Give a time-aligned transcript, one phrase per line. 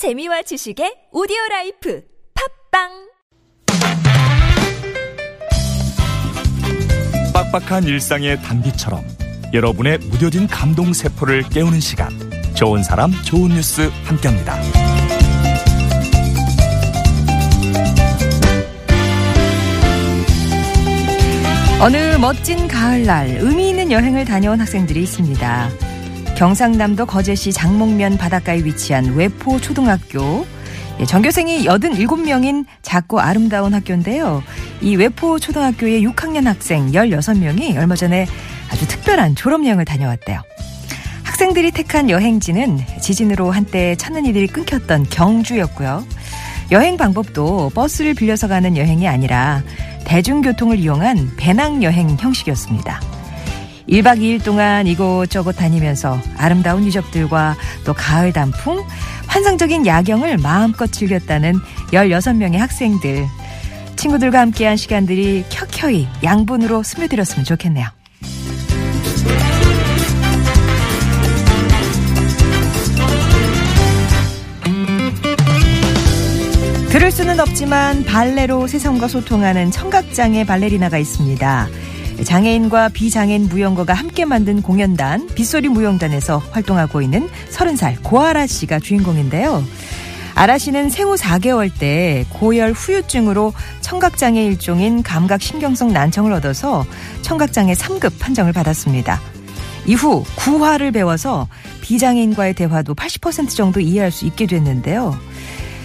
[0.00, 2.02] 재미와 지식의 오디오 라이프
[2.72, 2.88] 팟빵
[7.34, 9.04] 빡빡한 일상의 단비처럼
[9.52, 12.08] 여러분의 무뎌진 감동 세포를 깨우는 시간
[12.54, 14.58] 좋은 사람 좋은 뉴스 함께합니다.
[21.82, 25.89] 어느 멋진 가을날 의미 있는 여행을 다녀온 학생들이 있습니다.
[26.40, 30.46] 경상남도 거제시 장목면 바닷가에 위치한 외포 초등학교.
[30.98, 34.42] 예, 전교생이 87명인 작고 아름다운 학교인데요.
[34.80, 38.26] 이 외포 초등학교의 6학년 학생 16명이 얼마 전에
[38.70, 40.40] 아주 특별한 졸업여행을 다녀왔대요.
[41.24, 46.06] 학생들이 택한 여행지는 지진으로 한때 찾는 이들이 끊겼던 경주였고요.
[46.70, 49.62] 여행 방법도 버스를 빌려서 가는 여행이 아니라
[50.06, 53.09] 대중교통을 이용한 배낭 여행 형식이었습니다.
[53.88, 58.84] 1박 2일 동안 이곳저곳 다니면서 아름다운 유적들과 또 가을 단풍,
[59.26, 61.54] 환상적인 야경을 마음껏 즐겼다는
[61.92, 63.26] 16명의 학생들.
[63.96, 67.86] 친구들과 함께한 시간들이 켜켜이 양분으로 스며들었으면 좋겠네요.
[76.90, 81.68] 들을 수는 없지만 발레로 세상과 소통하는 청각장애 발레리나가 있습니다.
[82.24, 89.64] 장애인과 비장애인 무용가가 함께 만든 공연단 빗소리 무용단에서 활동하고 있는 30살 고아라 씨가 주인공인데요.
[90.34, 96.86] 아라 씨는 생후 4개월 때 고열 후유증으로 청각장애 일종인 감각신경성 난청을 얻어서
[97.22, 99.20] 청각장애 3급 판정을 받았습니다.
[99.86, 101.48] 이후 구화를 배워서
[101.80, 105.18] 비장애인과의 대화도 80% 정도 이해할 수 있게 됐는데요.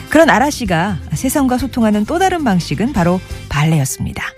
[0.10, 3.20] 그런 아라 씨가 세상과 소통하는 또 다른 방식은 바로
[3.50, 4.35] 발레였습니다.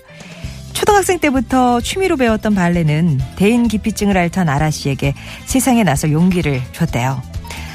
[0.88, 7.22] 초등학생 때부터 취미로 배웠던 발레는 대인 기피증을 앓던 아라 씨에게 세상에 나설 용기를 줬대요.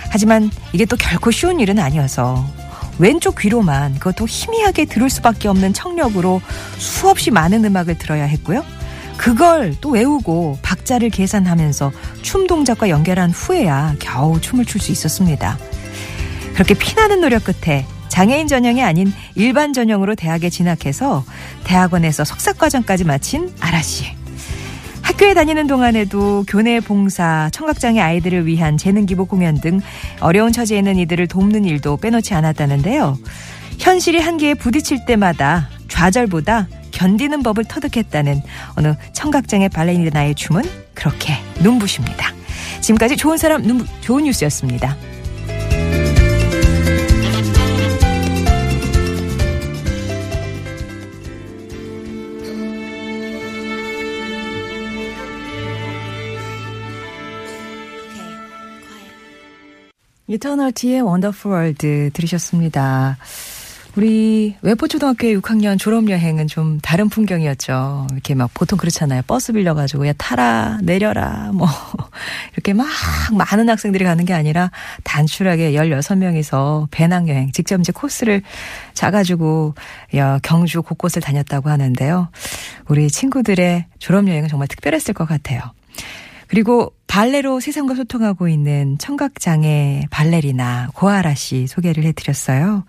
[0.08, 2.42] 하지만 이게 또 결코 쉬운 일은 아니어서
[2.98, 6.40] 왼쪽 귀로만 그것도 희미하게 들을 수밖에 없는 청력으로
[6.78, 8.64] 수없이 많은 음악을 들어야 했고요.
[9.18, 11.92] 그걸 또 외우고 박자를 계산하면서
[12.22, 15.58] 춤 동작과 연결한 후에야 겨우 춤을 출 수 있었습니다.
[16.54, 21.24] 그렇게 피나는 노력 끝에 장애인 전형이 아닌 일반 전형으로 대학에 진학해서
[21.64, 24.04] 대학원에서 석사과정까지 마친 아라 씨.
[25.00, 29.80] 학교에 다니는 동안에도 교내 봉사, 청각장애 아이들을 위한 재능 기부 공연 등
[30.20, 33.16] 어려운 처지에 있는 이들을 돕는 일도 빼놓지 않았다는데요.
[33.78, 38.42] 현실이 한계에 부딪힐 때마다 좌절보다 견디는 법을 터득했다는
[38.76, 42.34] 어느 청각장애 발레리나의 춤은 그렇게 눈부십니다.
[42.82, 44.98] 지금까지 좋은 사람 눈부, 좋은 뉴스였습니다.
[60.32, 63.18] 이터널티의 Wonderful World 들으셨습니다.
[63.96, 68.06] 우리 외포초등학교 6학년 졸업여행은 좀 다른 풍경이었죠.
[68.12, 69.20] 이렇게 막 보통 그렇잖아요.
[69.26, 71.68] 버스 빌려가지고 야 타라 내려라 뭐
[72.54, 72.86] 이렇게 막
[73.36, 74.70] 많은 학생들이 가는 게 아니라
[75.04, 78.40] 단출하게 16명이서 배낭여행 직접 이제 코스를
[78.94, 79.74] 짜가지고
[80.16, 82.28] 야 경주 곳곳을 다녔다고 하는데요.
[82.88, 85.60] 우리 친구들의 졸업여행은 정말 특별했을 것 같아요.
[86.52, 92.84] 그리고 발레로 세상과 소통하고 있는 청각장애 발레리나 고아라 씨 소개를 해드렸어요.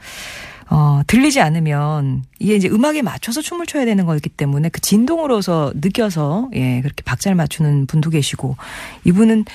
[0.70, 6.50] 어, 들리지 않으면 이게 이제 음악에 맞춰서 춤을 춰야 되는 거기 때문에 그 진동으로서 느껴서
[6.56, 8.58] 예, 그렇게 박자를 맞추는 분도 계시고
[9.06, 9.46] 이분은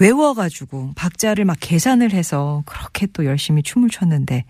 [0.00, 4.44] 외워가지고 박자를 막 계산을 해서 그렇게 또 열심히 춤을 췄는데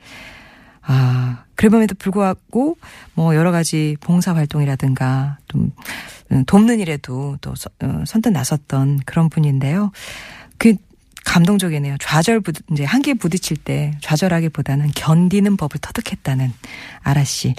[0.87, 2.79] 아, 그럼에도 불구하고
[3.15, 5.73] 뭐 여러 가지 봉사 활동이라든가 좀
[6.33, 9.91] 음, 돕는 일에도 또 어, 선뜻 나섰던 그런 분인데요.
[10.59, 10.75] 그
[11.25, 11.97] 감동적이네요.
[12.01, 16.53] 좌절 부 이제 한계에 부딪힐 때 좌절하기보다는 견디는 법을 터득했다는
[17.03, 17.55] 아라 씨.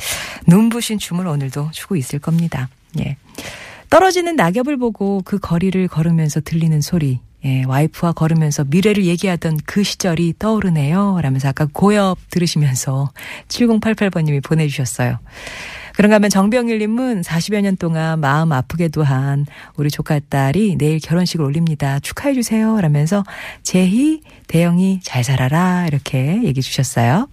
[0.47, 2.69] 눈부신 춤을 오늘도 추고 있을 겁니다.
[2.99, 3.17] 예.
[3.89, 7.19] 떨어지는 낙엽을 보고 그 거리를 걸으면서 들리는 소리.
[7.47, 11.19] 예, 와이프와 걸으면서 미래를 얘기하던 그 시절이 떠오르네요.
[11.21, 13.11] 라면서 아까 고엽 들으시면서
[13.47, 15.17] 7088번님이 보내주셨어요.
[15.95, 19.47] 그런가 하면 정병일님은 40여 년 동안 마음 아프게도 한
[19.77, 21.99] 우리 조카 딸이 내일 결혼식을 올립니다.
[21.99, 22.81] 축하해주세요.
[22.81, 23.23] 라면서
[23.63, 25.87] 재희, 대영이 잘 살아라.
[25.87, 27.29] 이렇게 얘기해 주셨어요.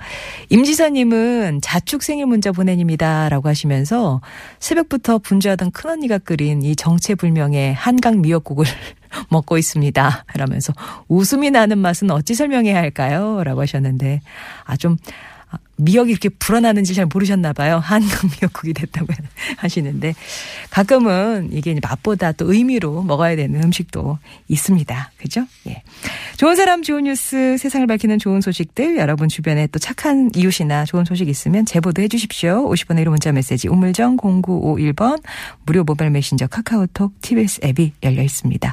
[0.48, 3.28] 임지선님은 자축 생일 문자 보내닙니다.
[3.28, 4.22] 라고 하시면서
[4.60, 8.64] 새벽부터 분주하던 큰언니가 끓인 이 정체불명의 한강 미역국을
[9.28, 10.24] 먹고 있습니다.
[10.34, 10.72] 이러면서
[11.08, 13.42] 웃음이 나는 맛은 어찌 설명해야 할까요?
[13.44, 14.20] 라고 하셨는데,
[14.64, 14.96] 아, 좀,
[15.76, 17.80] 미역이 이렇게 불어나는지 잘 모르셨나 봐요.
[17.82, 19.06] 한국 미역국이 됐다고
[19.58, 20.14] 하시는데
[20.70, 24.18] 가끔은 이게 맛보다 또 의미로 먹어야 되는 음식도
[24.48, 25.12] 있습니다.
[25.18, 25.46] 그죠?
[25.66, 25.82] 예.
[26.36, 31.28] 좋은 사람 좋은 뉴스 세상을 밝히는 좋은 소식들 여러분 주변에 또 착한 이웃이나 좋은 소식
[31.28, 32.68] 있으면 제보도 해 주십시오.
[32.70, 35.22] 50번의 1호 문자 메시지 우물정 0951번
[35.66, 38.72] 무료 모바일 메신저 카카오톡 TBS 앱이 열려 있습니다.